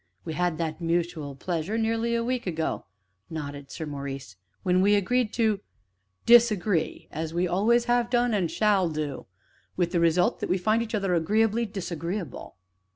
[0.25, 2.85] "We had that mutual pleasure nearly a week ago,"
[3.29, 5.59] nodded Sir Maurice, "when we agreed to
[6.25, 9.27] disagree, as we always have done, and shall do
[9.77, 12.55] with the result that we find each other agreeably disagreeable."